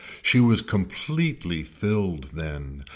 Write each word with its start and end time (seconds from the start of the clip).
She 0.23 0.39
was 0.39 0.63
completely 0.63 1.61
filled 1.61 2.31
then. 2.33 2.85